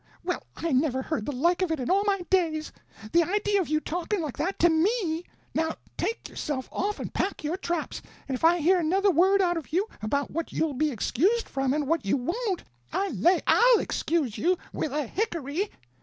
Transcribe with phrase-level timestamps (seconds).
[0.23, 2.71] Well, I never heard the like of it in all my days!
[3.11, 5.23] The idea of you talking like that to me!
[5.53, 9.57] Now take yourself off and pack your traps; and if I hear another word out
[9.57, 13.77] of you about what you'll be excused from and what you won't, I lay I'll
[13.79, 15.69] excuse you—with a hickory!"